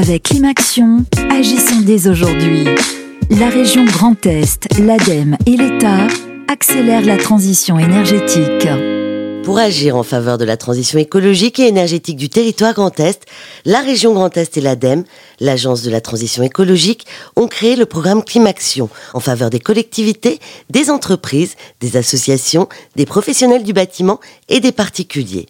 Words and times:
Avec 0.00 0.22
Climaction, 0.22 1.04
agissons 1.28 1.80
dès 1.84 2.06
aujourd'hui. 2.06 2.66
La 3.30 3.48
région 3.48 3.84
Grand 3.84 4.24
Est, 4.26 4.68
l'ADEME 4.78 5.36
et 5.44 5.56
l'État 5.56 6.06
accélèrent 6.46 7.04
la 7.04 7.16
transition 7.16 7.80
énergétique. 7.80 8.68
Pour 9.42 9.58
agir 9.58 9.96
en 9.96 10.02
faveur 10.02 10.38
de 10.38 10.44
la 10.44 10.56
transition 10.56 10.98
écologique 10.98 11.58
et 11.58 11.66
énergétique 11.66 12.16
du 12.16 12.28
territoire 12.28 12.74
Grand 12.74 13.00
Est, 13.00 13.24
la 13.64 13.80
région 13.80 14.12
Grand 14.12 14.36
Est 14.36 14.56
et 14.56 14.60
l'ADEME, 14.60 15.04
l'Agence 15.40 15.82
de 15.82 15.90
la 15.90 16.00
transition 16.00 16.42
écologique, 16.42 17.06
ont 17.34 17.48
créé 17.48 17.74
le 17.74 17.86
programme 17.86 18.22
Climaction 18.22 18.90
en 19.14 19.20
faveur 19.20 19.50
des 19.50 19.58
collectivités, 19.58 20.38
des 20.70 20.90
entreprises, 20.90 21.56
des 21.80 21.96
associations, 21.96 22.68
des 22.94 23.06
professionnels 23.06 23.64
du 23.64 23.72
bâtiment 23.72 24.20
et 24.48 24.60
des 24.60 24.70
particuliers. 24.70 25.46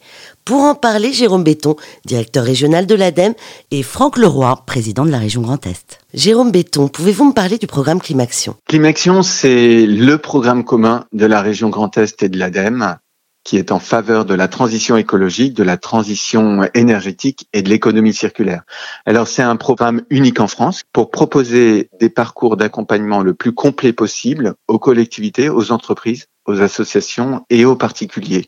Pour 0.48 0.62
en 0.62 0.74
parler, 0.74 1.12
Jérôme 1.12 1.44
Béton, 1.44 1.76
directeur 2.06 2.42
régional 2.42 2.86
de 2.86 2.94
l'ADEME, 2.94 3.34
et 3.70 3.82
Franck 3.82 4.16
Leroy, 4.16 4.62
président 4.64 5.04
de 5.04 5.10
la 5.10 5.18
région 5.18 5.42
Grand 5.42 5.66
Est. 5.66 5.98
Jérôme 6.14 6.52
Béton, 6.52 6.88
pouvez-vous 6.88 7.26
me 7.26 7.32
parler 7.34 7.58
du 7.58 7.66
programme 7.66 8.00
Climaction? 8.00 8.56
Climaction, 8.66 9.22
c'est 9.22 9.84
le 9.84 10.16
programme 10.16 10.64
commun 10.64 11.04
de 11.12 11.26
la 11.26 11.42
région 11.42 11.68
Grand 11.68 11.98
Est 11.98 12.22
et 12.22 12.30
de 12.30 12.38
l'ADEME 12.38 12.96
qui 13.44 13.58
est 13.58 13.72
en 13.72 13.78
faveur 13.78 14.24
de 14.24 14.32
la 14.32 14.48
transition 14.48 14.96
écologique, 14.96 15.52
de 15.52 15.62
la 15.62 15.76
transition 15.76 16.66
énergétique 16.72 17.46
et 17.52 17.60
de 17.60 17.68
l'économie 17.68 18.14
circulaire. 18.14 18.62
Alors 19.04 19.28
c'est 19.28 19.42
un 19.42 19.56
programme 19.56 20.02
unique 20.08 20.40
en 20.40 20.48
France 20.48 20.82
pour 20.94 21.10
proposer 21.10 21.90
des 22.00 22.08
parcours 22.08 22.56
d'accompagnement 22.56 23.22
le 23.22 23.34
plus 23.34 23.52
complet 23.52 23.92
possible 23.92 24.54
aux 24.66 24.78
collectivités, 24.78 25.50
aux 25.50 25.72
entreprises, 25.72 26.26
aux 26.46 26.62
associations 26.62 27.44
et 27.50 27.66
aux 27.66 27.76
particuliers. 27.76 28.46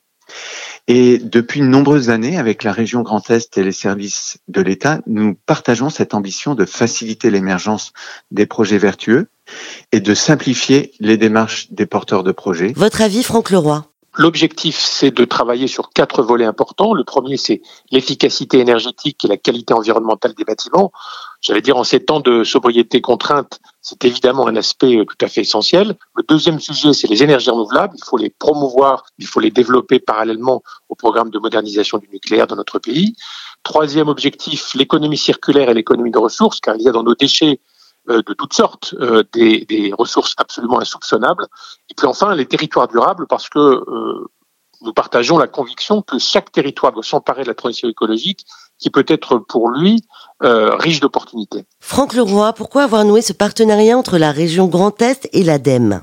Et 0.89 1.19
depuis 1.19 1.61
de 1.61 1.66
nombreuses 1.66 2.11
années, 2.11 2.39
avec 2.39 2.65
la 2.65 2.73
région 2.73 3.02
Grand 3.02 3.29
Est 3.30 3.57
et 3.59 3.62
les 3.62 3.73
services 3.73 4.39
de 4.48 4.61
l'État, 4.61 5.01
nous 5.06 5.37
partageons 5.47 5.91
cette 5.91 6.15
ambition 6.15 6.55
de 6.55 6.64
faciliter 6.64 7.31
l'émergence 7.31 7.92
des 8.31 8.47
projets 8.47 8.78
vertueux 8.78 9.28
et 9.92 10.00
de 10.00 10.14
simplifier 10.14 10.92
les 11.00 11.17
démarches 11.17 11.72
des 11.72 11.87
porteurs 11.87 12.22
de 12.22 12.33
projets. 12.33 12.72
Votre 12.77 13.03
avis, 13.03 13.22
Franck 13.22 13.50
Leroy? 13.50 13.89
L'objectif, 14.20 14.78
c'est 14.78 15.12
de 15.12 15.24
travailler 15.24 15.66
sur 15.66 15.94
quatre 15.94 16.22
volets 16.22 16.44
importants. 16.44 16.92
Le 16.92 17.04
premier, 17.04 17.38
c'est 17.38 17.62
l'efficacité 17.90 18.58
énergétique 18.58 19.24
et 19.24 19.28
la 19.28 19.38
qualité 19.38 19.72
environnementale 19.72 20.34
des 20.34 20.44
bâtiments. 20.44 20.92
J'allais 21.40 21.62
dire, 21.62 21.78
en 21.78 21.84
ces 21.84 22.04
temps 22.04 22.20
de 22.20 22.44
sobriété 22.44 23.00
contrainte, 23.00 23.60
c'est 23.80 24.04
évidemment 24.04 24.46
un 24.46 24.56
aspect 24.56 24.98
euh, 24.98 25.06
tout 25.06 25.24
à 25.24 25.28
fait 25.28 25.41
essentiel. 25.41 25.96
Le 26.16 26.22
deuxième 26.28 26.60
sujet, 26.60 26.92
c'est 26.92 27.08
les 27.08 27.22
énergies 27.22 27.48
renouvelables. 27.48 27.94
Il 27.96 28.04
faut 28.04 28.18
les 28.18 28.28
promouvoir, 28.28 29.06
il 29.16 29.26
faut 29.26 29.41
les 29.41 29.50
développer 29.50 30.00
parallèlement 30.00 30.62
au 30.91 30.94
programme 30.96 31.30
de 31.30 31.38
modernisation 31.38 31.96
du 31.96 32.10
nucléaire 32.12 32.46
dans 32.46 32.56
notre 32.56 32.78
pays. 32.78 33.16
Troisième 33.62 34.08
objectif, 34.08 34.74
l'économie 34.74 35.16
circulaire 35.16 35.70
et 35.70 35.74
l'économie 35.74 36.10
de 36.10 36.18
ressources, 36.18 36.60
car 36.60 36.76
il 36.76 36.82
y 36.82 36.88
a 36.91 36.92
dans 36.92 37.04
nos 37.04 37.14
déchets 37.14 37.58
de 38.19 38.34
toutes 38.34 38.55
sortes, 38.55 38.94
euh, 39.00 39.22
des, 39.33 39.64
des, 39.66 39.92
ressources 39.97 40.34
absolument 40.39 40.80
insoupçonnables. 40.80 41.47
Et 41.91 41.94
puis 41.94 42.06
enfin, 42.06 42.34
les 42.34 42.47
territoires 42.47 42.89
durables, 42.89 43.27
parce 43.27 43.48
que 43.48 43.58
euh, 43.58 44.27
nous 44.83 44.92
partageons 44.92 45.39
la 45.39 45.47
conviction 45.47 46.03
que 46.03 46.19
chaque 46.19 46.53
territoire 46.53 46.92
doit 46.92 47.03
s'emparer 47.03 47.42
de 47.42 47.48
la 47.48 47.55
transition 47.55 47.88
écologique, 47.88 48.47
qui 48.78 48.91
peut 48.91 49.05
être 49.08 49.38
pour 49.38 49.70
lui 49.70 50.03
euh, 50.42 50.75
riche 50.77 51.00
d'opportunités. 51.00 51.64
Franck 51.81 52.14
Leroy, 52.14 52.53
pourquoi 52.55 52.84
avoir 52.84 53.05
noué 53.05 53.20
ce 53.20 53.33
partenariat 53.33 53.97
entre 53.97 54.16
la 54.19 54.33
région 54.33 54.66
Grand 54.66 55.00
Est 55.03 55.28
et 55.33 55.42
l'ADEME 55.42 56.03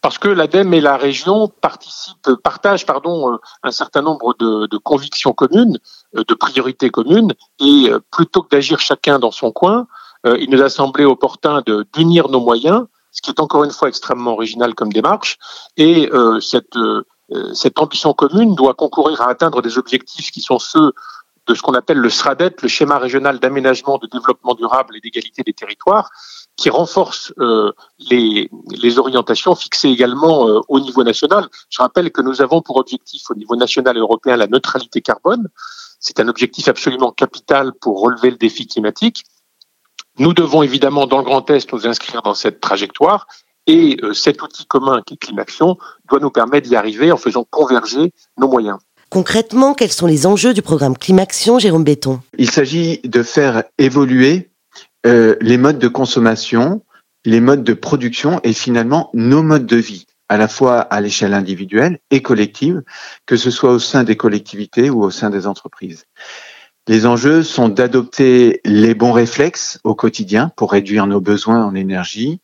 parce 0.00 0.18
que 0.18 0.28
l'ADEME 0.28 0.74
et 0.74 0.82
la 0.82 0.98
région 0.98 1.50
participent, 1.62 2.34
partagent 2.42 2.84
pardon, 2.84 3.38
un 3.62 3.70
certain 3.70 4.02
nombre 4.02 4.34
de, 4.38 4.66
de 4.66 4.76
convictions 4.76 5.32
communes, 5.32 5.78
de 6.12 6.34
priorités 6.34 6.90
communes, 6.90 7.32
et 7.58 7.90
plutôt 8.10 8.42
que 8.42 8.54
d'agir 8.54 8.80
chacun 8.80 9.18
dans 9.18 9.30
son 9.30 9.50
coin, 9.50 9.86
euh, 10.26 10.36
il 10.40 10.50
nous 10.50 10.62
a 10.62 10.68
semblé 10.68 11.04
opportun 11.04 11.62
d'unir 11.92 12.28
nos 12.28 12.40
moyens, 12.40 12.84
ce 13.12 13.22
qui 13.22 13.30
est 13.30 13.40
encore 13.40 13.64
une 13.64 13.70
fois 13.70 13.88
extrêmement 13.88 14.32
original 14.32 14.74
comme 14.74 14.92
démarche, 14.92 15.38
et 15.76 16.10
euh, 16.12 16.40
cette, 16.40 16.76
euh, 16.76 17.04
cette 17.52 17.78
ambition 17.78 18.12
commune 18.14 18.54
doit 18.54 18.74
concourir 18.74 19.20
à 19.20 19.28
atteindre 19.28 19.62
des 19.62 19.78
objectifs 19.78 20.30
qui 20.30 20.40
sont 20.40 20.58
ceux 20.58 20.92
de 21.46 21.54
ce 21.54 21.60
qu'on 21.60 21.74
appelle 21.74 21.98
le 21.98 22.08
SRADET, 22.08 22.56
le 22.62 22.68
schéma 22.68 22.98
régional 22.98 23.38
d'aménagement, 23.38 23.98
de 23.98 24.06
développement 24.06 24.54
durable 24.54 24.96
et 24.96 25.00
d'égalité 25.00 25.42
des 25.42 25.52
territoires, 25.52 26.08
qui 26.56 26.70
renforce 26.70 27.34
les, 27.98 28.48
orientations 28.96 29.54
fixées 29.54 29.90
également 29.90 30.46
au 30.68 30.80
niveau 30.80 31.04
national. 31.04 31.46
Je 31.68 31.82
rappelle 31.82 32.10
que 32.12 32.22
nous 32.22 32.40
avons 32.40 32.62
pour 32.62 32.78
objectif 32.78 33.30
au 33.30 33.34
niveau 33.34 33.56
national 33.56 33.98
et 33.98 34.00
européen 34.00 34.38
la 34.38 34.46
neutralité 34.46 35.02
carbone. 35.02 35.50
C'est 36.00 36.18
un 36.18 36.28
objectif 36.28 36.66
absolument 36.68 37.12
capital 37.12 37.74
pour 37.74 38.00
relever 38.00 38.30
le 38.30 38.38
défi 38.38 38.66
climatique. 38.66 39.24
Nous 40.18 40.32
devons 40.32 40.62
évidemment, 40.62 41.06
dans 41.06 41.18
le 41.18 41.24
Grand 41.24 41.48
Est, 41.50 41.72
nous 41.72 41.86
inscrire 41.86 42.22
dans 42.22 42.34
cette 42.34 42.60
trajectoire 42.60 43.26
et 43.66 43.96
euh, 44.02 44.12
cet 44.12 44.42
outil 44.42 44.64
commun 44.64 45.02
qui 45.04 45.14
est 45.14 45.16
Climaction 45.16 45.76
doit 46.08 46.20
nous 46.20 46.30
permettre 46.30 46.68
d'y 46.68 46.76
arriver 46.76 47.10
en 47.10 47.16
faisant 47.16 47.44
converger 47.50 48.12
nos 48.38 48.46
moyens. 48.46 48.78
Concrètement, 49.10 49.74
quels 49.74 49.92
sont 49.92 50.06
les 50.06 50.26
enjeux 50.26 50.54
du 50.54 50.62
programme 50.62 50.96
Climaction, 50.96 51.58
Jérôme 51.58 51.84
Béton? 51.84 52.20
Il 52.38 52.50
s'agit 52.50 53.00
de 53.04 53.22
faire 53.22 53.64
évoluer 53.78 54.50
euh, 55.06 55.36
les 55.40 55.56
modes 55.56 55.78
de 55.78 55.88
consommation, 55.88 56.82
les 57.24 57.40
modes 57.40 57.64
de 57.64 57.74
production 57.74 58.40
et 58.44 58.52
finalement 58.52 59.10
nos 59.14 59.42
modes 59.42 59.66
de 59.66 59.76
vie, 59.76 60.06
à 60.28 60.36
la 60.36 60.48
fois 60.48 60.80
à 60.80 61.00
l'échelle 61.00 61.34
individuelle 61.34 61.98
et 62.10 62.22
collective, 62.22 62.82
que 63.26 63.36
ce 63.36 63.50
soit 63.50 63.72
au 63.72 63.78
sein 63.78 64.04
des 64.04 64.16
collectivités 64.16 64.90
ou 64.90 65.02
au 65.02 65.10
sein 65.10 65.30
des 65.30 65.46
entreprises. 65.46 66.04
Les 66.86 67.06
enjeux 67.06 67.42
sont 67.42 67.70
d'adopter 67.70 68.60
les 68.64 68.94
bons 68.94 69.12
réflexes 69.12 69.80
au 69.84 69.94
quotidien 69.94 70.52
pour 70.56 70.72
réduire 70.72 71.06
nos 71.06 71.20
besoins 71.20 71.64
en 71.64 71.74
énergie 71.74 72.40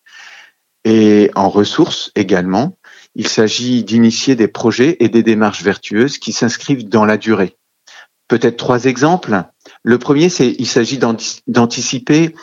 et 0.85 1.31
en 1.35 1.51
ressources 1.51 2.11
également. 2.15 2.79
Il 3.15 3.29
s'agit 3.29 3.85
d'initier 3.85 4.37
des 4.37 4.49
projets 4.49 4.97
et 5.01 5.11
des 5.11 5.23
démarches 5.23 5.63
vertueuses 5.63 6.17
qui 6.17 6.33
s'inscrivent 6.33 6.89
dans 6.89 7.05
la 7.05 7.19
durée. 7.19 7.57
Peut-être 8.29 8.57
trois 8.57 8.85
exemples. 8.85 9.43
Le 9.83 9.99
premier, 9.99 10.31
c'est 10.31 10.55
il 10.59 10.67
s'agit 10.67 10.99
d'anticiper 11.47 12.35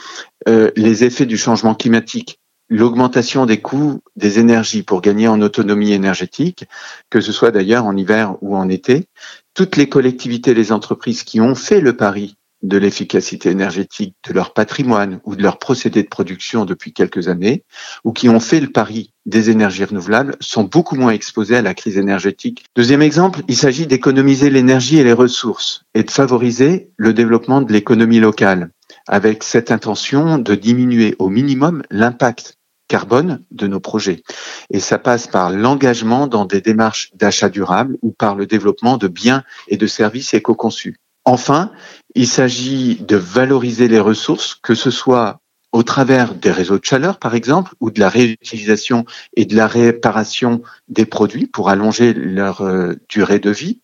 euh, 0.48 0.70
les 0.76 1.04
effets 1.04 1.26
du 1.26 1.38
changement 1.38 1.74
climatique, 1.74 2.40
l'augmentation 2.70 3.46
des 3.46 3.62
coûts 3.62 4.02
des 4.16 4.38
énergies 4.38 4.84
pour 4.84 5.02
gagner 5.02 5.28
en 5.28 5.42
autonomie 5.42 5.94
énergétique, 5.94 6.66
que 7.10 7.22
ce 7.22 7.32
soit 7.32 7.52
d'ailleurs 7.52 7.86
en 7.86 7.96
hiver 7.96 8.36
ou 8.42 8.56
en 8.58 8.70
été, 8.70 9.08
toutes 9.58 9.76
les 9.76 9.90
collectivités, 9.90 10.54
les 10.54 10.72
entreprises 10.72 11.24
qui 11.24 11.42
ont 11.42 11.56
fait 11.56 11.82
le 11.82 11.98
pari 11.98 12.38
de 12.62 12.78
l'efficacité 12.78 13.50
énergétique 13.50 14.14
de 14.28 14.34
leur 14.34 14.54
patrimoine 14.54 15.20
ou 15.26 15.36
de 15.36 15.42
leur 15.42 15.58
procédé 15.58 16.04
de 16.04 16.08
production 16.08 16.64
depuis 16.64 16.94
quelques 16.94 17.28
années, 17.28 17.64
ou 18.04 18.14
qui 18.14 18.30
ont 18.30 18.40
fait 18.40 18.60
le 18.60 18.68
pari 18.68 19.14
des 19.26 19.50
énergies 19.50 19.86
renouvelables, 19.86 20.36
sont 20.42 20.64
beaucoup 20.64 20.96
moins 20.96 21.12
exposées 21.12 21.56
à 21.56 21.64
la 21.64 21.74
crise 21.74 21.98
énergétique. 21.98 22.66
Deuxième 22.76 23.02
exemple, 23.02 23.42
il 23.48 23.58
s'agit 23.58 23.88
d'économiser 23.88 24.52
l'énergie 24.52 25.00
et 25.00 25.04
les 25.04 25.14
ressources 25.14 25.86
et 25.96 26.04
de 26.04 26.12
favoriser 26.12 26.92
le 26.96 27.14
développement 27.14 27.62
de 27.62 27.74
l'économie 27.74 28.20
locale, 28.20 28.70
avec 29.08 29.44
cette 29.44 29.72
intention 29.72 30.38
de 30.38 30.54
diminuer 30.54 31.16
au 31.18 31.30
minimum 31.30 31.82
l'impact 31.90 32.57
carbone 32.88 33.44
de 33.52 33.68
nos 33.68 33.80
projets. 33.80 34.24
Et 34.70 34.80
ça 34.80 34.98
passe 34.98 35.28
par 35.28 35.50
l'engagement 35.50 36.28
dans 36.28 36.46
des 36.46 36.62
démarches 36.62 37.12
d'achat 37.16 37.50
durable 37.50 37.98
ou 38.02 38.12
par 38.12 38.36
le 38.36 38.46
développement 38.46 38.98
de 38.98 39.08
biens 39.08 39.44
et 39.68 39.78
de 39.78 39.88
services 39.88 40.34
éco-conçus. 40.34 40.98
Enfin, 41.26 41.72
il 42.16 42.28
s'agit 42.28 42.96
de 42.96 43.18
valoriser 43.18 43.88
les 43.88 44.00
ressources, 44.00 44.56
que 44.56 44.76
ce 44.76 44.92
soit 44.92 45.42
au 45.74 45.84
travers 45.84 46.34
des 46.34 46.52
réseaux 46.52 46.80
de 46.80 46.86
chaleur, 46.86 47.20
par 47.20 47.36
exemple, 47.36 47.74
ou 47.82 47.92
de 47.92 48.00
la 48.00 48.10
réutilisation 48.10 49.06
et 49.36 49.46
de 49.46 49.56
la 49.56 49.68
réparation 49.68 50.62
des 50.88 51.06
produits 51.06 51.46
pour 51.46 51.70
allonger 51.70 52.14
leur 52.14 52.62
euh, 52.62 52.94
durée 53.10 53.40
de 53.40 53.52
vie, 53.52 53.82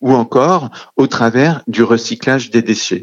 ou 0.00 0.12
encore 0.12 0.70
au 0.96 1.06
travers 1.06 1.62
du 1.68 1.82
recyclage 1.82 2.50
des 2.50 2.62
déchets. 2.62 3.02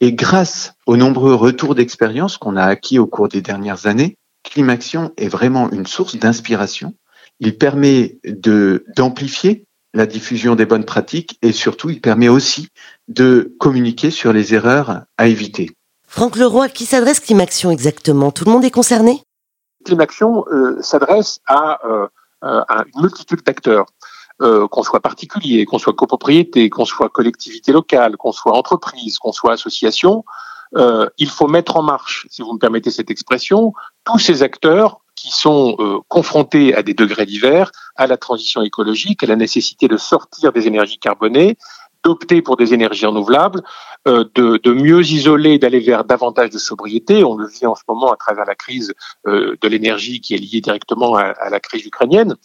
Et 0.00 0.12
grâce 0.12 0.74
aux 0.86 0.96
nombreux 0.96 1.34
retours 1.34 1.74
d'expérience 1.74 2.38
qu'on 2.38 2.56
a 2.56 2.64
acquis 2.64 2.98
au 2.98 3.06
cours 3.06 3.28
des 3.28 3.42
dernières 3.42 3.86
années, 3.86 4.16
Climaction 4.44 5.12
est 5.16 5.28
vraiment 5.28 5.70
une 5.70 5.86
source 5.86 6.16
d'inspiration. 6.16 6.94
Il 7.40 7.58
permet 7.58 8.18
de 8.24 8.84
d'amplifier 8.96 9.64
la 9.94 10.06
diffusion 10.06 10.54
des 10.54 10.66
bonnes 10.66 10.84
pratiques 10.84 11.38
et 11.42 11.52
surtout 11.52 11.90
il 11.90 12.00
permet 12.00 12.28
aussi 12.28 12.68
de 13.08 13.54
communiquer 13.58 14.10
sur 14.10 14.32
les 14.32 14.54
erreurs 14.54 15.02
à 15.16 15.28
éviter. 15.28 15.70
Franck 16.06 16.36
Leroy, 16.36 16.68
qui 16.68 16.84
s'adresse 16.84 17.20
Climaction 17.20 17.70
exactement? 17.70 18.30
Tout 18.30 18.44
le 18.44 18.52
monde 18.52 18.64
est 18.64 18.70
concerné? 18.70 19.22
Climaction 19.84 20.44
euh, 20.50 20.80
s'adresse 20.82 21.40
à, 21.46 21.78
euh, 21.86 22.06
à, 22.42 22.84
une 22.94 23.02
multitude 23.02 23.42
d'acteurs. 23.44 23.86
Euh, 24.40 24.68
qu'on 24.68 24.84
soit 24.84 25.00
particulier, 25.00 25.64
qu'on 25.64 25.78
soit 25.78 25.94
copropriété, 25.94 26.70
qu'on 26.70 26.84
soit 26.84 27.08
collectivité 27.08 27.72
locale, 27.72 28.16
qu'on 28.16 28.30
soit 28.30 28.56
entreprise, 28.56 29.18
qu'on 29.18 29.32
soit 29.32 29.54
association, 29.54 30.24
euh, 30.76 31.08
il 31.18 31.28
faut 31.28 31.48
mettre 31.48 31.76
en 31.76 31.82
marche, 31.82 32.26
si 32.30 32.42
vous 32.42 32.52
me 32.52 32.58
permettez 32.58 32.90
cette 32.90 33.10
expression, 33.10 33.72
tous 34.04 34.18
ces 34.18 34.42
acteurs 34.42 35.00
qui 35.14 35.30
sont 35.30 35.76
euh, 35.78 35.98
confrontés 36.08 36.74
à 36.74 36.82
des 36.82 36.94
degrés 36.94 37.26
divers 37.26 37.72
à 37.96 38.06
la 38.06 38.16
transition 38.16 38.62
écologique, 38.62 39.22
à 39.24 39.26
la 39.26 39.36
nécessité 39.36 39.88
de 39.88 39.96
sortir 39.96 40.52
des 40.52 40.66
énergies 40.66 40.98
carbonées, 40.98 41.56
d'opter 42.04 42.42
pour 42.42 42.56
des 42.56 42.74
énergies 42.74 43.06
renouvelables, 43.06 43.62
euh, 44.06 44.24
de, 44.34 44.72
mieux 44.72 45.02
isoler, 45.02 45.58
d'aller 45.58 45.80
vers 45.80 46.04
davantage 46.04 46.50
de 46.50 46.58
sobriété. 46.58 47.24
On 47.24 47.36
le 47.36 47.48
vit 47.48 47.66
en 47.66 47.74
ce 47.74 47.82
moment 47.88 48.12
à 48.12 48.16
travers 48.16 48.44
la 48.44 48.54
crise 48.54 48.94
de 49.26 49.68
l'énergie 49.68 50.20
qui 50.20 50.34
est 50.34 50.38
liée 50.38 50.60
directement 50.60 51.16
à, 51.16 51.50
la 51.50 51.60
crise 51.60 51.84
ukrainienne. 51.84 52.36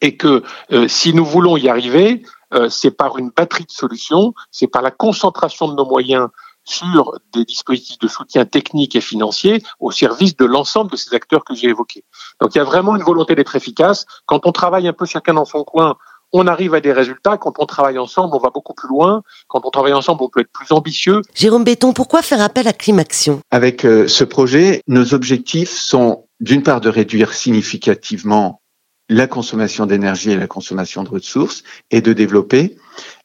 Et 0.00 0.16
que 0.16 0.44
si 0.86 1.12
nous 1.12 1.24
voulons 1.24 1.56
y 1.56 1.68
arriver, 1.68 2.22
c'est 2.68 2.92
par 2.92 3.18
une 3.18 3.30
batterie 3.30 3.64
de 3.64 3.72
solutions, 3.72 4.32
c'est 4.52 4.68
par 4.68 4.82
la 4.82 4.92
concentration 4.92 5.66
de 5.66 5.74
nos 5.74 5.84
moyens 5.84 6.28
sur 6.68 7.18
des 7.32 7.44
dispositifs 7.44 7.98
de 7.98 8.08
soutien 8.08 8.44
technique 8.44 8.94
et 8.96 9.00
financier 9.00 9.62
au 9.80 9.90
service 9.90 10.36
de 10.36 10.44
l'ensemble 10.44 10.90
de 10.90 10.96
ces 10.96 11.14
acteurs 11.14 11.44
que 11.44 11.54
j'ai 11.54 11.68
évoqués. 11.68 12.04
Donc 12.40 12.54
il 12.54 12.58
y 12.58 12.60
a 12.60 12.64
vraiment 12.64 12.96
une 12.96 13.02
volonté 13.02 13.34
d'être 13.34 13.56
efficace. 13.56 14.06
Quand 14.26 14.46
on 14.46 14.52
travaille 14.52 14.86
un 14.88 14.92
peu 14.92 15.06
chacun 15.06 15.34
dans 15.34 15.44
son 15.44 15.64
coin, 15.64 15.96
on 16.32 16.46
arrive 16.46 16.74
à 16.74 16.80
des 16.80 16.92
résultats. 16.92 17.38
Quand 17.38 17.54
on 17.58 17.66
travaille 17.66 17.98
ensemble, 17.98 18.34
on 18.34 18.38
va 18.38 18.50
beaucoup 18.50 18.74
plus 18.74 18.88
loin. 18.88 19.22
Quand 19.48 19.64
on 19.64 19.70
travaille 19.70 19.94
ensemble, 19.94 20.22
on 20.22 20.28
peut 20.28 20.40
être 20.40 20.52
plus 20.52 20.72
ambitieux. 20.72 21.22
Jérôme 21.34 21.64
Béton, 21.64 21.92
pourquoi 21.92 22.22
faire 22.22 22.42
appel 22.42 22.68
à 22.68 22.72
Climaction 22.72 23.40
Avec 23.50 23.84
euh, 23.84 24.06
ce 24.08 24.24
projet, 24.24 24.82
nos 24.86 25.14
objectifs 25.14 25.70
sont 25.70 26.26
d'une 26.40 26.62
part 26.62 26.80
de 26.80 26.88
réduire 26.88 27.32
significativement 27.32 28.60
la 29.08 29.26
consommation 29.26 29.86
d'énergie 29.86 30.30
et 30.30 30.36
la 30.36 30.46
consommation 30.46 31.02
de 31.02 31.08
ressources 31.08 31.62
et 31.90 32.00
de 32.00 32.12
développer 32.12 32.76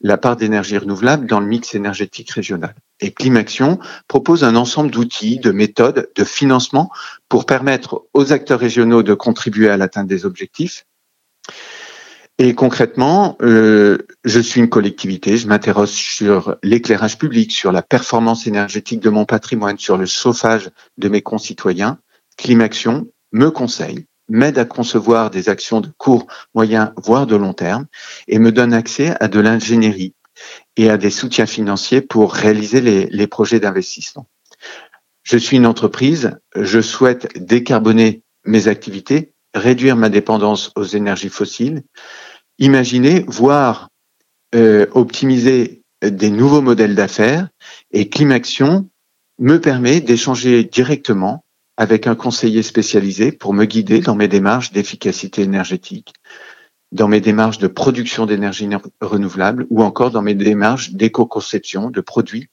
la 0.01 0.17
part 0.17 0.35
d'énergie 0.35 0.77
renouvelable 0.77 1.27
dans 1.27 1.39
le 1.39 1.45
mix 1.45 1.75
énergétique 1.75 2.31
régional. 2.31 2.75
Et 2.99 3.11
Climaction 3.11 3.79
propose 4.07 4.43
un 4.43 4.55
ensemble 4.55 4.91
d'outils, 4.91 5.39
de 5.39 5.51
méthodes, 5.51 6.09
de 6.15 6.23
financement 6.23 6.89
pour 7.27 7.45
permettre 7.45 8.05
aux 8.13 8.31
acteurs 8.31 8.59
régionaux 8.59 9.03
de 9.03 9.13
contribuer 9.13 9.69
à 9.69 9.77
l'atteinte 9.77 10.07
des 10.07 10.25
objectifs. 10.25 10.85
Et 12.39 12.55
concrètement, 12.55 13.37
euh, 13.41 13.99
je 14.23 14.39
suis 14.39 14.59
une 14.59 14.69
collectivité, 14.69 15.37
je 15.37 15.47
m'interroge 15.47 15.89
sur 15.89 16.55
l'éclairage 16.63 17.19
public, 17.19 17.51
sur 17.51 17.71
la 17.71 17.83
performance 17.83 18.47
énergétique 18.47 19.01
de 19.01 19.09
mon 19.09 19.25
patrimoine, 19.25 19.77
sur 19.77 19.97
le 19.97 20.07
chauffage 20.07 20.71
de 20.97 21.09
mes 21.09 21.21
concitoyens. 21.21 21.99
Climaction 22.37 23.07
me 23.33 23.51
conseille 23.51 24.07
m'aide 24.33 24.57
à 24.57 24.65
concevoir 24.65 25.29
des 25.29 25.47
actions 25.47 25.79
de 25.79 25.91
court, 25.97 26.25
moyen, 26.55 26.91
voire 26.97 27.27
de 27.27 27.35
long 27.35 27.53
terme, 27.53 27.85
et 28.27 28.39
me 28.39 28.51
donne 28.51 28.73
accès 28.73 29.15
à 29.19 29.27
de 29.27 29.39
l'ingénierie 29.39 30.15
et 30.75 30.89
à 30.89 30.97
des 30.97 31.11
soutiens 31.11 31.45
financiers 31.45 32.01
pour 32.01 32.33
réaliser 32.33 32.81
les, 32.81 33.05
les 33.05 33.27
projets 33.27 33.59
d'investissement. 33.59 34.27
Je 35.21 35.37
suis 35.37 35.57
une 35.57 35.67
entreprise, 35.67 36.31
je 36.55 36.81
souhaite 36.81 37.29
décarboner 37.39 38.23
mes 38.43 38.67
activités, 38.67 39.33
réduire 39.53 39.95
ma 39.95 40.09
dépendance 40.09 40.71
aux 40.75 40.83
énergies 40.83 41.29
fossiles, 41.29 41.83
imaginer, 42.57 43.23
voire 43.27 43.89
euh, 44.55 44.87
optimiser 44.93 45.83
des 46.01 46.31
nouveaux 46.31 46.61
modèles 46.61 46.95
d'affaires, 46.95 47.49
et 47.91 48.09
Climaction 48.09 48.89
me 49.37 49.61
permet 49.61 50.01
d'échanger 50.01 50.63
directement 50.63 51.45
avec 51.77 52.07
un 52.07 52.15
conseiller 52.15 52.63
spécialisé 52.63 53.31
pour 53.31 53.53
me 53.53 53.65
guider 53.65 53.99
dans 53.99 54.15
mes 54.15 54.27
démarches 54.27 54.71
d'efficacité 54.71 55.41
énergétique, 55.41 56.13
dans 56.91 57.07
mes 57.07 57.21
démarches 57.21 57.57
de 57.57 57.67
production 57.67 58.25
d'énergie 58.25 58.69
renouvelable 59.01 59.65
ou 59.69 59.81
encore 59.81 60.11
dans 60.11 60.21
mes 60.21 60.35
démarches 60.35 60.91
d'éco-conception 60.91 61.89
de 61.89 62.01
produits, 62.01 62.49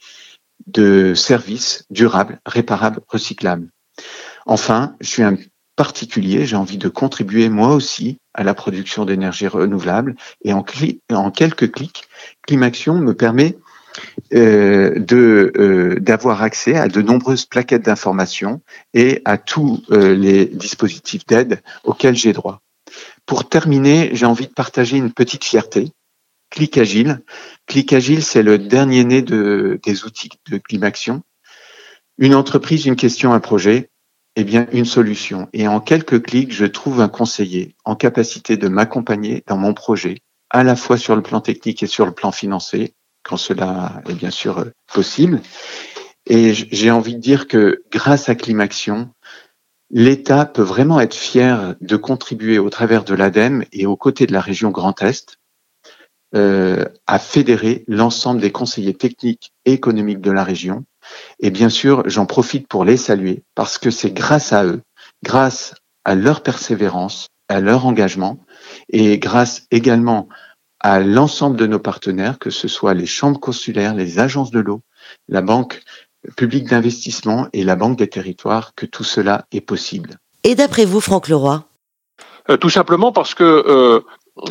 de 0.67 1.14
services 1.14 1.84
durables, 1.90 2.40
réparables, 2.46 3.00
recyclables. 3.08 3.70
Enfin, 4.46 4.96
je 5.00 5.08
suis 5.08 5.22
un 5.22 5.37
particulier, 5.76 6.46
j'ai 6.46 6.56
envie 6.56 6.78
de 6.78 6.88
contribuer 6.88 7.49
moi 7.49 7.75
aussi 7.75 8.19
à 8.34 8.44
la 8.44 8.55
production 8.55 9.05
d'énergie 9.05 9.46
renouvelable 9.46 10.14
et 10.44 10.52
en, 10.52 10.64
en 11.12 11.31
quelques 11.31 11.72
clics, 11.72 12.05
Climaction 12.46 12.99
me 12.99 13.14
permet 13.14 13.56
euh, 14.32 14.98
de 14.98 15.52
euh, 15.56 15.98
d'avoir 15.98 16.42
accès 16.42 16.76
à 16.76 16.88
de 16.88 17.02
nombreuses 17.02 17.46
plaquettes 17.46 17.84
d'informations 17.84 18.60
et 18.94 19.22
à 19.25 19.38
tous 19.38 19.82
euh, 19.90 20.14
les 20.14 20.46
dispositifs 20.46 21.26
d'aide 21.26 21.62
auxquels 21.82 22.14
j'ai 22.14 22.32
droit. 22.32 22.62
Pour 23.26 23.48
terminer, 23.48 24.10
j'ai 24.12 24.26
envie 24.26 24.46
de 24.46 24.52
partager 24.52 24.96
une 24.96 25.12
petite 25.12 25.44
fierté. 25.44 25.92
Clic 26.50 26.78
Agile. 26.78 27.22
Clic 27.66 27.92
Agile, 27.92 28.22
c'est 28.22 28.42
le 28.42 28.58
dernier 28.58 29.04
né 29.04 29.22
de, 29.22 29.81
des 29.84 30.04
outils 30.04 30.31
de 30.48 30.58
Climaction. 30.58 31.22
Une 32.19 32.34
entreprise, 32.34 32.86
une 32.86 32.96
question, 32.96 33.32
un 33.32 33.40
projet, 33.40 33.90
eh 34.36 34.44
bien, 34.44 34.66
une 34.72 34.84
solution. 34.84 35.48
Et 35.52 35.69
en 35.69 35.81
quelques 35.81 36.22
clics, 36.22 36.52
je 36.52 36.66
trouve 36.66 37.00
un 37.00 37.08
conseiller 37.08 37.75
en 37.84 37.96
capacité 37.96 38.56
de 38.56 38.69
m'accompagner 38.69 39.43
dans 39.46 39.56
mon 39.56 39.75
projet, 39.75 40.19
à 40.50 40.64
la 40.64 40.76
fois 40.76 40.98
sur 40.98 41.16
le 41.16 41.22
plan 41.22 41.40
technique 41.40 41.82
et 41.82 41.86
sur 41.86 42.06
le 42.06 42.12
plan 42.12 42.32
financier, 42.32 42.94
quand 43.31 43.37
cela 43.37 44.03
est 44.09 44.15
bien 44.15 44.32
sûr 44.32 44.59
euh, 44.59 44.73
possible. 44.93 45.41
Et 46.27 46.53
j'ai 46.53 46.91
envie 46.91 47.15
de 47.15 47.21
dire 47.21 47.47
que 47.47 47.85
grâce 47.93 48.29
à 48.29 48.35
Climaction, 48.35 49.11
l'État 49.91 50.44
peut 50.44 50.62
vraiment 50.62 50.99
être 51.00 51.15
fier 51.15 51.77
de 51.81 51.97
contribuer 51.97 52.59
au 52.59 52.71
travers 52.71 53.05
de 53.05 53.15
l'ADEME 53.15 53.65
et 53.73 53.87
aux 53.87 53.97
côtés 53.97 54.27
de 54.27 54.32
la 54.32 54.41
région 54.41 54.71
Grand 54.71 55.00
Est 55.03 55.38
euh, 56.35 56.85
à 57.06 57.21
fédérer 57.21 57.85
l'ensemble 57.87 58.41
des 58.41 58.50
conseillers 58.50 58.94
techniques 58.94 59.53
et 59.65 59.73
économiques 59.75 60.21
de 60.21 60.32
la 60.32 60.43
région. 60.43 60.85
Et 61.38 61.50
bien 61.50 61.69
sûr, 61.69 62.03
j'en 62.06 62.27
profite 62.27 62.67
pour 62.67 62.85
les 62.85 62.97
saluer 62.97 63.44
parce 63.55 63.79
que 63.79 63.91
c'est 63.91 64.12
grâce 64.12 64.53
à 64.53 64.65
eux, 64.65 64.82
grâce 65.23 65.75
à 66.05 66.17
leur 66.17 66.43
persévérance, 66.43 67.29
à 67.49 67.61
leur 67.61 67.87
engagement 67.87 68.41
et 68.88 69.19
grâce 69.19 69.67
également 69.71 70.29
à 70.81 71.00
l'ensemble 71.00 71.56
de 71.56 71.67
nos 71.67 71.79
partenaires, 71.79 72.38
que 72.38 72.50
ce 72.50 72.69
soit 72.69 72.94
les 72.94 73.06
chambres 73.06 73.41
consulaires, 73.41 73.94
les 73.94 74.19
agences 74.19 74.50
de 74.50 74.61
l'eau, 74.61 74.81
la 75.29 75.43
Banque 75.43 75.82
publique 76.37 76.69
d'investissement 76.69 77.49
et 77.53 77.65
la 77.65 77.77
Banque 77.77 77.99
des 77.99 78.09
territoires, 78.09 78.75
que 78.75 78.87
tout 78.87 79.05
cela 79.05 79.47
est 79.53 79.61
possible. 79.61 80.17
Et 80.44 80.55
d'après 80.55 80.85
vous, 80.85 81.00
Franck 81.00 81.29
Leroy? 81.29 81.65
Euh, 82.49 82.56
Tout 82.56 82.71
simplement 82.71 83.12
parce 83.12 83.35
que 83.35 83.44
euh, 83.44 84.00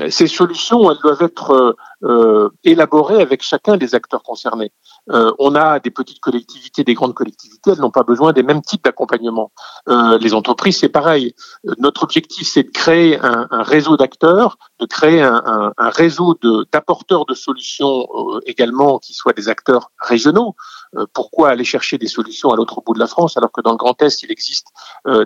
ces 0.09 0.27
solutions, 0.27 0.91
elles 0.91 0.97
doivent 1.01 1.21
être 1.21 1.51
euh, 1.51 1.73
euh, 2.03 2.49
élaborées 2.63 3.21
avec 3.21 3.41
chacun 3.41 3.77
des 3.77 3.95
acteurs 3.95 4.23
concernés. 4.23 4.71
Euh, 5.11 5.31
on 5.39 5.55
a 5.55 5.79
des 5.79 5.91
petites 5.91 6.19
collectivités, 6.19 6.83
des 6.83 6.93
grandes 6.93 7.13
collectivités, 7.13 7.71
elles 7.71 7.79
n'ont 7.79 7.91
pas 7.91 8.03
besoin 8.03 8.33
des 8.33 8.43
mêmes 8.43 8.61
types 8.61 8.83
d'accompagnement. 8.83 9.51
Euh, 9.87 10.17
les 10.19 10.33
entreprises, 10.33 10.77
c'est 10.77 10.89
pareil. 10.89 11.33
Euh, 11.67 11.73
notre 11.79 12.03
objectif, 12.03 12.47
c'est 12.47 12.63
de 12.63 12.71
créer 12.71 13.19
un, 13.19 13.47
réseau 13.51 13.97
d'acteurs, 13.97 14.57
de 14.79 14.85
créer 14.85 15.21
un 15.21 15.73
réseau 15.77 16.37
d'apporteurs 16.71 17.25
de, 17.25 17.33
de, 17.33 17.37
solutions 17.37 18.07
également 18.45 18.99
qui 18.99 19.13
soient 19.13 19.33
des 19.33 19.49
acteurs 19.49 19.91
régionaux. 19.99 20.55
pourquoi 21.13 21.49
aller 21.49 21.63
chercher 21.63 21.97
des 21.97 22.07
solutions 22.07 22.49
à 22.49 22.55
l'autre 22.55 22.81
bout 22.85 22.93
de 22.93 22.99
la 22.99 23.07
France 23.07 23.37
alors 23.37 23.51
que 23.51 23.61
dans 23.61 23.71
le 23.71 23.77
Grand 23.77 24.01
Est, 24.01 24.23
il 24.23 24.31
existe 24.31 24.67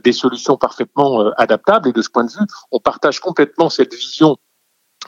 des 0.04 0.12
solutions 0.12 0.58
parfaitement 0.58 1.32
adaptables? 1.38 1.90
Et 1.90 1.94
de 1.94 2.02
ce 2.02 2.10
point 2.10 2.24
de 2.24 2.32
vue, 2.32 2.48
on 2.72 2.80
partage 2.80 3.20
complètement 3.20 3.70
cette 3.70 3.94
vision 3.94 4.38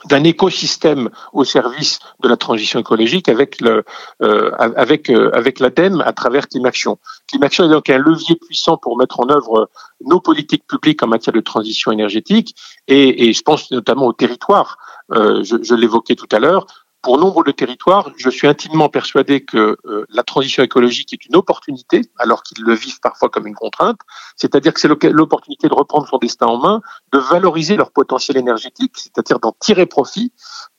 d'un 0.06 0.24
écosystème 0.24 1.10
au 1.34 1.44
service 1.44 2.00
de 2.22 2.28
la 2.28 2.38
transition 2.38 2.80
écologique 2.80 3.30
avec 3.30 3.62
le 3.62 3.84
euh, 4.22 4.52
avec 4.58 5.10
euh, 5.10 5.32
avec 5.34 5.60
l'ADEME 5.60 6.02
à 6.06 6.14
travers 6.14 6.48
Climaction. 6.48 7.00
Climaction 7.28 7.66
est 7.66 7.70
donc 7.70 7.90
un 7.90 7.98
levier 7.98 8.36
puissant 8.36 8.78
pour 8.78 8.98
mettre 8.98 9.20
en 9.20 9.30
œuvre 9.30 9.70
nos 10.04 10.20
politiques 10.20 10.68
publiques 10.68 11.02
en 11.02 11.08
matière 11.08 11.34
de 11.34 11.40
transition 11.42 11.92
énergétique 11.92 12.56
et, 12.88 13.28
et 13.28 13.34
je 13.34 13.42
pense 13.42 13.72
notamment 13.72 14.08
au 14.08 14.14
territoire. 14.14 14.78
Euh, 15.12 15.44
je, 15.44 15.58
je 15.62 15.76
l'évoquais 15.76 16.16
tout 16.16 16.30
à 16.32 16.40
l'heure 16.40 16.66
pour 17.06 17.20
nombre 17.20 17.44
de 17.44 17.52
territoires, 17.52 18.12
je 18.18 18.32
suis 18.32 18.48
intimement 18.48 18.90
persuadé 18.90 19.46
que 19.46 19.78
euh, 19.86 20.08
la 20.10 20.24
transition 20.24 20.64
écologique 20.64 21.14
est 21.14 21.24
une 21.28 21.36
opportunité, 21.36 22.02
alors 22.18 22.42
qu'ils 22.42 22.64
le 22.64 22.74
vivent 22.74 23.00
parfois 23.00 23.30
comme 23.30 23.46
une 23.46 23.54
contrainte. 23.54 24.00
C'est-à-dire 24.36 24.74
que 24.74 24.80
c'est 24.80 24.88
l'opportunité 24.88 25.68
de 25.68 25.76
reprendre 25.76 26.08
son 26.08 26.18
destin 26.18 26.48
en 26.48 26.58
main, 26.58 26.82
de 27.14 27.20
valoriser 27.20 27.76
leur 27.76 27.92
potentiel 27.92 28.38
énergétique, 28.38 28.94
c'est-à-dire 28.96 29.40
d'en 29.40 29.56
tirer 29.60 29.86
profit 29.86 30.34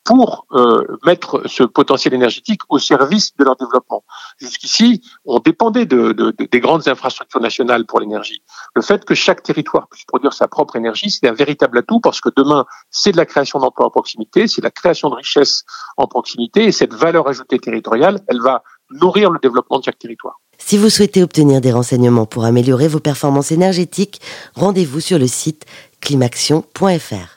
pour 0.07 0.47
euh, 0.53 0.87
mettre 1.05 1.43
ce 1.47 1.65
potentiel 1.65 2.15
énergétique 2.15 2.61
au 2.69 2.79
service 2.79 3.37
de 3.37 3.45
leur 3.45 3.57
développement. 3.57 4.05
Jusqu'ici, 4.39 5.03
on 5.25 5.41
dépendait 5.41 5.85
de, 5.85 6.13
de, 6.13 6.31
de, 6.31 6.49
des 6.51 6.61
grandes 6.61 6.87
infrastructures 6.87 7.41
nationales 7.41 7.85
pour 7.85 7.99
l'énergie. 7.99 8.41
Le 8.77 8.83
fait 8.83 9.05
que 9.05 9.15
chaque 9.15 9.43
territoire 9.43 9.89
puisse 9.89 10.05
produire 10.05 10.33
sa 10.33 10.47
propre 10.47 10.77
énergie, 10.77 11.11
c'est 11.11 11.29
un 11.29 11.33
véritable 11.33 11.79
atout 11.79 11.99
parce 12.01 12.21
que 12.21 12.29
demain, 12.37 12.65
c'est 12.91 13.13
de 13.13 13.17
la 13.17 13.27
création 13.27 13.59
d'emplois 13.59 13.87
en 13.87 13.91
proximité, 13.91 14.47
c'est 14.47 14.61
de 14.61 14.67
la 14.67 14.71
création 14.71 15.11
de 15.11 15.17
richesses 15.17 15.65
en 15.97 16.07
proximité 16.07 16.65
et 16.65 16.73
cette 16.73 16.95
valeur 16.95 17.29
ajoutée 17.29 17.59
territoriale, 17.59 18.21
elle 18.29 18.41
va 18.41 18.63
nourrir 18.91 19.31
le 19.31 19.41
développement 19.41 19.81
de 19.81 19.85
chaque 19.85 19.99
territoire. 19.99 20.41
Si 20.59 20.79
vous 20.79 20.89
souhaitez 20.89 21.23
obtenir 21.23 21.61
des 21.61 21.73
renseignements 21.73 22.27
pour 22.27 22.45
améliorer 22.45 22.87
vos 22.87 23.01
performances 23.01 23.51
énergétiques, 23.51 24.21
rendez-vous 24.55 25.01
sur 25.01 25.19
le 25.19 25.27
site 25.27 25.65
climaction.fr. 26.01 27.36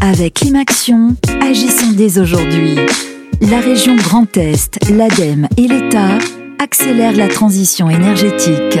Avec 0.00 0.34
Climaction, 0.34 1.16
agissons 1.42 1.92
dès 1.96 2.18
aujourd'hui. 2.18 2.76
La 3.40 3.60
région 3.60 3.96
Grand 3.96 4.36
Est, 4.36 4.78
l'ADEME 4.90 5.48
et 5.56 5.66
l'État 5.66 6.18
accélèrent 6.58 7.16
la 7.16 7.28
transition 7.28 7.90
énergétique. 7.90 8.78